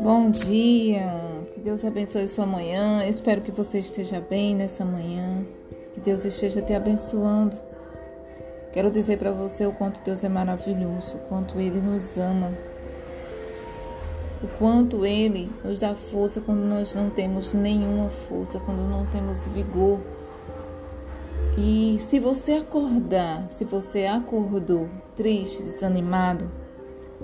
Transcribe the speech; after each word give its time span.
Bom 0.00 0.30
dia, 0.30 1.10
que 1.52 1.58
Deus 1.58 1.84
abençoe 1.84 2.28
sua 2.28 2.46
manhã. 2.46 3.02
Eu 3.02 3.10
espero 3.10 3.40
que 3.40 3.50
você 3.50 3.80
esteja 3.80 4.20
bem 4.20 4.54
nessa 4.54 4.84
manhã, 4.84 5.44
que 5.92 5.98
Deus 5.98 6.24
esteja 6.24 6.62
te 6.62 6.72
abençoando. 6.72 7.56
Quero 8.72 8.92
dizer 8.92 9.18
para 9.18 9.32
você 9.32 9.66
o 9.66 9.72
quanto 9.72 10.00
Deus 10.04 10.22
é 10.22 10.28
maravilhoso, 10.28 11.16
o 11.16 11.28
quanto 11.28 11.58
Ele 11.58 11.80
nos 11.80 12.16
ama, 12.16 12.54
o 14.40 14.46
quanto 14.56 15.04
Ele 15.04 15.50
nos 15.64 15.80
dá 15.80 15.96
força 15.96 16.40
quando 16.40 16.60
nós 16.60 16.94
não 16.94 17.10
temos 17.10 17.52
nenhuma 17.52 18.08
força, 18.08 18.60
quando 18.60 18.88
não 18.88 19.04
temos 19.06 19.48
vigor. 19.48 19.98
E 21.58 22.00
se 22.08 22.20
você 22.20 22.52
acordar, 22.52 23.50
se 23.50 23.64
você 23.64 24.06
acordou 24.06 24.88
triste, 25.16 25.64
desanimado, 25.64 26.48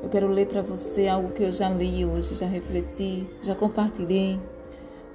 eu 0.04 0.10
quero 0.10 0.28
ler 0.28 0.46
para 0.46 0.60
você 0.60 1.08
algo 1.08 1.30
que 1.30 1.42
eu 1.42 1.50
já 1.50 1.70
li 1.70 2.04
hoje, 2.04 2.34
já 2.34 2.46
refleti, 2.46 3.26
já 3.40 3.54
compartilhei. 3.54 4.38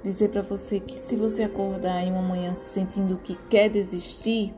Dizer 0.02 0.30
para 0.30 0.42
você 0.42 0.80
que 0.80 0.98
se 0.98 1.14
você 1.14 1.44
acordar 1.44 2.02
em 2.02 2.10
uma 2.10 2.22
manhã 2.22 2.54
sentindo 2.56 3.16
que 3.16 3.36
quer 3.48 3.68
desistir, 3.68 4.52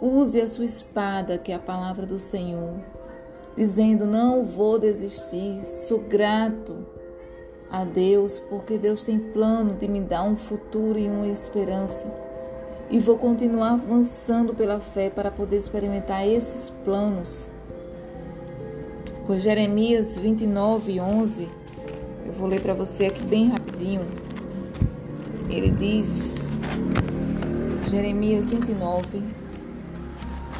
use 0.00 0.40
a 0.40 0.46
sua 0.46 0.64
espada, 0.64 1.38
que 1.38 1.50
é 1.50 1.56
a 1.56 1.58
palavra 1.58 2.06
do 2.06 2.20
Senhor, 2.20 2.76
dizendo: 3.56 4.06
Não 4.06 4.44
vou 4.44 4.78
desistir, 4.78 5.60
sou 5.88 5.98
grato 5.98 6.86
a 7.68 7.84
Deus, 7.84 8.38
porque 8.48 8.78
Deus 8.78 9.02
tem 9.02 9.18
plano 9.18 9.74
de 9.74 9.88
me 9.88 10.00
dar 10.00 10.22
um 10.22 10.36
futuro 10.36 10.96
e 10.96 11.08
uma 11.08 11.26
esperança 11.26 12.06
e 12.88 13.00
vou 13.00 13.18
continuar 13.18 13.72
avançando 13.72 14.54
pela 14.54 14.78
fé 14.78 15.10
para 15.10 15.32
poder 15.32 15.56
experimentar 15.56 16.26
esses 16.26 16.70
planos. 16.70 17.50
Pois 19.28 19.42
Jeremias 19.42 20.16
29, 20.16 20.98
11, 20.98 21.48
eu 22.24 22.32
vou 22.32 22.48
ler 22.48 22.62
para 22.62 22.72
você 22.72 23.04
aqui 23.04 23.22
bem 23.24 23.48
rapidinho. 23.48 24.06
Ele 25.50 25.70
diz, 25.70 26.06
Jeremias 27.90 28.48
29 28.48 29.22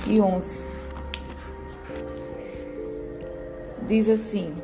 e 0.06 0.20
11, 0.20 0.66
diz 3.86 4.06
assim: 4.10 4.54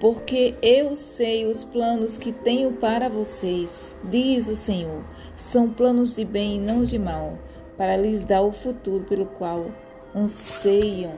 Porque 0.00 0.54
eu 0.62 0.94
sei 0.94 1.46
os 1.46 1.64
planos 1.64 2.16
que 2.16 2.30
tenho 2.30 2.74
para 2.74 3.08
vocês, 3.08 3.92
diz 4.04 4.46
o 4.46 4.54
Senhor 4.54 5.02
são 5.36 5.68
planos 5.68 6.14
de 6.14 6.24
bem 6.24 6.58
e 6.58 6.60
não 6.60 6.84
de 6.84 7.00
mal, 7.00 7.40
para 7.76 7.96
lhes 7.96 8.24
dar 8.24 8.42
o 8.42 8.52
futuro 8.52 9.02
pelo 9.02 9.26
qual 9.26 9.66
anseiam. 10.14 11.14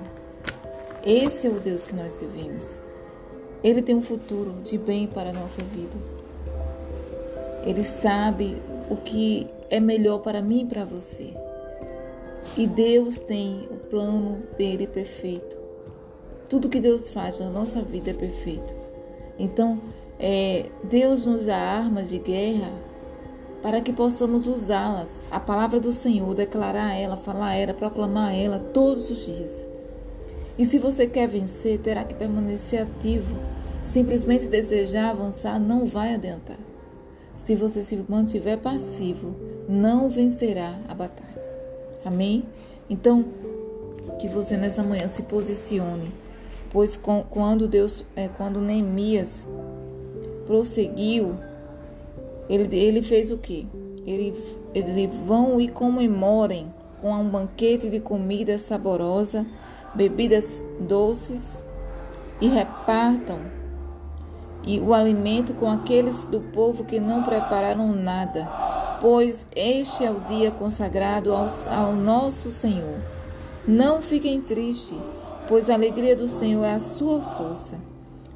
Esse 1.07 1.47
é 1.47 1.51
o 1.51 1.61
Deus 1.61 1.85
que 1.85 1.95
nós 1.95 2.15
servimos. 2.15 2.77
Ele 3.63 3.81
tem 3.81 3.95
um 3.95 4.03
futuro 4.03 4.55
de 4.65 4.77
bem 4.77 5.07
para 5.07 5.31
a 5.31 5.33
nossa 5.33 5.63
vida. 5.63 5.95
Ele 7.65 7.85
sabe 7.85 8.61
o 8.91 8.97
que 8.97 9.47
é 9.71 9.79
melhor 9.79 10.19
para 10.19 10.43
mim 10.43 10.63
e 10.63 10.67
para 10.67 10.85
você. 10.85 11.33
E 12.59 12.67
Deus 12.67 13.21
tem 13.21 13.69
o 13.71 13.77
plano 13.77 14.43
dele 14.59 14.89
perfeito. 14.89 15.57
Tudo 16.49 16.69
que 16.69 16.81
Deus 16.81 17.09
faz 17.09 17.39
na 17.39 17.51
nossa 17.51 17.81
vida 17.83 18.11
é 18.11 18.15
perfeito. 18.15 18.75
Então, 19.39 19.81
é, 20.19 20.67
Deus 20.83 21.25
nos 21.25 21.47
dá 21.47 21.57
armas 21.57 22.09
de 22.09 22.19
guerra 22.19 22.73
para 23.63 23.81
que 23.81 23.93
possamos 23.93 24.49
usá-las, 24.49 25.21
a 25.31 25.39
palavra 25.39 25.79
do 25.79 25.93
Senhor, 25.93 26.35
declarar 26.35 26.97
ela, 26.97 27.17
falar 27.17 27.55
ela, 27.55 27.73
proclamar 27.73 28.35
ela 28.35 28.59
todos 28.59 29.09
os 29.09 29.25
dias. 29.25 29.76
E 30.59 30.65
se 30.65 30.79
você 30.79 31.07
quer 31.07 31.29
vencer, 31.29 31.79
terá 31.79 32.05
que 32.05 32.15
permanecer 32.15 32.83
ativo. 32.83 33.37
Simplesmente 33.85 34.47
desejar 34.47 35.11
avançar 35.11 35.61
não 35.61 35.87
vai 35.87 36.15
adiantar. 36.15 36.59
Se 37.37 37.55
você 37.55 37.83
se 37.83 37.97
mantiver 38.09 38.59
passivo, 38.59 39.37
não 39.69 40.09
vencerá 40.09 40.79
a 40.89 40.95
batalha. 40.95 41.27
Amém? 42.05 42.45
Então, 42.89 43.25
que 44.19 44.29
você 44.29 44.57
nessa 44.57 44.83
manhã 44.83 45.09
se 45.09 45.23
posicione, 45.23 46.13
pois 46.73 46.99
quando 47.31 47.69
Deus, 47.69 48.05
é, 48.17 48.29
quando 48.29 48.61
Neemias 48.61 49.47
prosseguiu 50.47 51.37
ele, 52.49 52.77
ele 52.77 53.03
fez 53.03 53.31
o 53.31 53.39
quê? 53.39 53.67
Ele, 54.07 54.35
ele 54.75 55.07
vão 55.07 55.61
e 55.61 55.69
comemorem 55.69 56.73
com 57.01 57.11
um 57.13 57.29
banquete 57.29 57.91
de 57.91 58.01
comida 58.01 58.57
saborosa, 58.57 59.45
bebidas 59.97 60.65
doces 60.79 61.43
e 62.41 62.49
repartam 62.49 63.41
e 64.67 64.81
o 64.81 64.93
alimento 64.93 65.55
com 65.55 65.71
aqueles 65.71 66.25
do 66.25 66.41
povo 66.41 66.85
que 66.85 66.99
não 66.99 67.23
prepararam 67.23 67.95
nada, 67.95 68.49
pois 69.01 69.47
este 69.55 70.05
é 70.05 70.11
o 70.11 70.21
dia 70.21 70.51
consagrado 70.51 71.33
ao, 71.33 71.47
ao 71.71 71.93
nosso 71.95 72.51
Senhor. 72.51 72.99
Não 73.67 74.03
fiquem 74.03 74.41
tristes, 74.41 74.99
pois 75.49 75.71
a 75.71 75.75
alegria 75.75 76.17
do 76.17 76.29
Senhor 76.29 76.65
é 76.65 76.75
a 76.75 76.81
sua 76.81 77.21
força. 77.21 77.77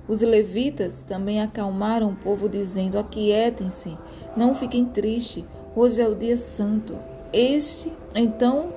Os 0.07 0.21
levitas 0.21 1.03
também 1.03 1.41
acalmaram 1.41 2.11
o 2.11 2.17
povo, 2.17 2.49
dizendo: 2.49 2.99
Aquietem-se, 2.99 3.97
não 4.37 4.55
fiquem 4.55 4.85
tristes, 4.85 5.45
hoje 5.75 6.01
é 6.01 6.09
o 6.09 6.15
dia 6.15 6.37
santo. 6.37 6.97
Este, 7.33 7.93
então, 8.15 8.73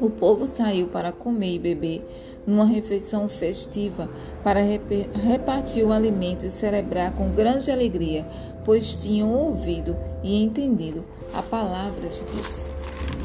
o 0.00 0.10
povo 0.10 0.46
saiu 0.46 0.88
para 0.88 1.12
comer 1.12 1.54
e 1.54 1.58
beber 1.58 2.04
numa 2.46 2.64
refeição 2.64 3.28
festiva, 3.28 4.08
para 4.42 4.60
repartir 4.60 5.84
o 5.84 5.92
alimento 5.92 6.44
e 6.44 6.50
celebrar 6.50 7.14
com 7.14 7.30
grande 7.30 7.70
alegria, 7.70 8.26
pois 8.64 8.94
tinham 8.94 9.32
ouvido 9.32 9.96
e 10.22 10.42
entendido 10.42 11.04
a 11.32 11.42
palavra 11.42 12.08
de 12.08 12.24
Deus. 12.24 12.64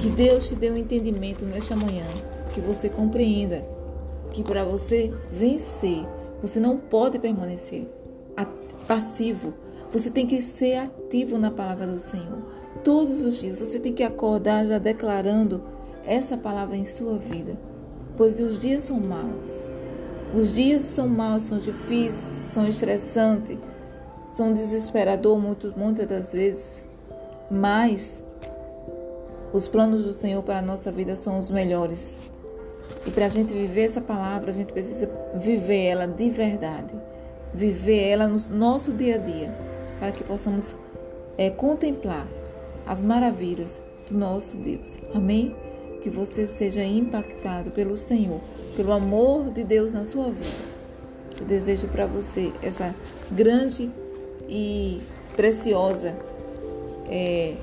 Que 0.02 0.10
Deus 0.10 0.48
te 0.48 0.56
dê 0.56 0.72
um 0.72 0.78
entendimento 0.78 1.46
nesta 1.46 1.76
manhã, 1.76 2.06
que 2.54 2.62
você 2.62 2.88
compreenda 2.88 3.66
que 4.32 4.44
para 4.44 4.64
você 4.64 5.14
vencer 5.30 6.06
você 6.42 6.60
não 6.60 6.78
pode 6.78 7.20
permanecer 7.20 7.88
passivo. 8.90 9.54
Você 9.92 10.10
tem 10.10 10.26
que 10.26 10.42
ser 10.42 10.78
ativo 10.78 11.38
na 11.38 11.52
palavra 11.52 11.86
do 11.86 12.00
Senhor. 12.00 12.44
Todos 12.84 13.22
os 13.22 13.40
dias 13.40 13.60
você 13.60 13.80
tem 13.80 13.94
que 13.94 14.02
acordar 14.02 14.66
já 14.66 14.80
declarando 14.80 15.64
essa 16.10 16.36
palavra 16.36 16.76
em 16.76 16.84
sua 16.84 17.18
vida. 17.20 17.56
Pois 18.18 18.40
os 18.40 18.60
dias 18.60 18.84
são 18.84 19.00
maus. 19.00 19.64
Os 20.36 20.54
dias 20.54 20.84
são 20.84 21.08
maus, 21.08 21.44
são 21.44 21.58
difíceis, 21.58 22.52
são 22.52 22.68
estressantes, 22.68 23.58
são 24.32 24.52
desesperadores 24.52 25.42
muito, 25.42 25.74
muitas 25.78 26.08
das 26.08 26.34
vezes. 26.34 26.84
Mas 27.50 28.22
os 29.54 29.68
planos 29.68 30.04
do 30.04 30.14
Senhor 30.14 30.42
para 30.44 30.60
a 30.60 30.62
nossa 30.62 30.92
vida 30.92 31.16
são 31.16 31.38
os 31.38 31.50
melhores. 31.50 32.18
E 33.06 33.12
para 33.12 33.28
a 33.28 33.30
gente 33.30 33.54
viver 33.54 33.86
essa 33.86 34.02
palavra, 34.02 34.50
a 34.50 34.54
gente 34.54 34.74
precisa 34.74 35.10
viver 35.36 35.86
ela 35.86 36.08
de 36.08 36.30
verdade, 36.30 36.94
viver 37.54 38.10
ela 38.10 38.28
no 38.28 38.38
nosso 38.50 38.92
dia 38.92 39.16
a 39.16 39.18
dia, 39.18 39.54
para 40.00 40.12
que 40.12 40.24
possamos 40.24 40.76
é, 41.38 41.50
contemplar 41.50 42.28
as 42.86 43.02
maravilhas 43.02 43.82
do 44.10 44.18
nosso 44.18 44.58
Deus. 44.58 45.00
Amém? 45.14 45.56
Que 46.02 46.10
você 46.10 46.48
seja 46.48 46.84
impactado 46.84 47.72
pelo 47.72 47.98
Senhor, 47.98 48.40
pelo 48.76 48.92
amor 48.92 49.50
de 49.52 49.64
Deus 49.64 49.94
na 49.94 50.06
sua 50.06 50.26
vida. 50.26 50.70
Eu 51.40 51.46
desejo 51.46 51.88
para 51.88 52.06
você 52.06 52.52
essa 52.62 52.94
grande 53.32 53.90
e 54.48 55.02
preciosa 55.36 56.16
é, 57.10 57.56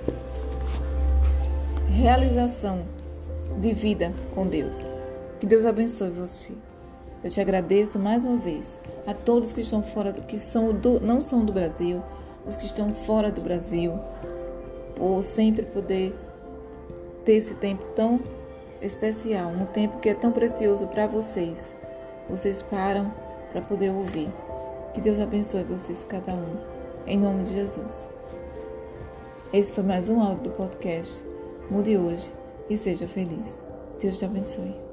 realização 1.90 2.84
de 3.60 3.72
vida 3.72 4.12
com 4.34 4.46
Deus. 4.46 4.84
Que 5.40 5.46
Deus 5.46 5.64
abençoe 5.64 6.10
você. 6.10 6.52
Eu 7.22 7.30
te 7.30 7.40
agradeço 7.40 7.98
mais 7.98 8.24
uma 8.24 8.36
vez 8.36 8.78
a 9.06 9.14
todos 9.14 9.52
que 9.52 9.60
estão 9.60 9.82
fora, 9.82 10.12
que 10.12 10.38
são 10.38 10.72
do, 10.72 11.00
não 11.00 11.20
são 11.20 11.44
do 11.44 11.52
Brasil, 11.52 12.02
os 12.46 12.56
que 12.56 12.66
estão 12.66 12.94
fora 12.94 13.30
do 13.30 13.40
Brasil, 13.40 13.92
por 14.94 15.22
sempre 15.22 15.64
poder 15.64 16.14
ter 17.26 17.34
esse 17.34 17.54
tempo 17.54 17.82
tão 17.96 18.20
especial, 18.80 19.50
um 19.50 19.66
tempo 19.66 19.98
que 19.98 20.08
é 20.08 20.14
tão 20.14 20.30
precioso 20.30 20.86
para 20.86 21.06
vocês. 21.06 21.74
Vocês 22.30 22.62
param 22.62 23.12
para 23.50 23.60
poder 23.60 23.90
ouvir. 23.90 24.28
Que 24.94 25.00
Deus 25.00 25.20
abençoe 25.20 25.64
vocês, 25.64 26.06
cada 26.08 26.32
um, 26.32 26.56
em 27.06 27.18
nome 27.18 27.42
de 27.42 27.52
Jesus. 27.52 27.92
Esse 29.52 29.72
foi 29.72 29.84
mais 29.84 30.08
um 30.08 30.22
áudio 30.22 30.44
do 30.44 30.50
podcast. 30.50 31.24
Mude 31.70 31.98
hoje 31.98 32.32
e 32.70 32.76
seja 32.76 33.06
feliz. 33.06 33.58
Deus 34.00 34.18
te 34.18 34.24
abençoe. 34.24 34.85